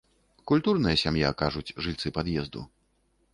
Культурная 0.51 0.93
сям'я, 1.01 1.29
кажуць 1.43 1.75
жыльцы 1.87 2.07
пад'езду. 2.17 2.65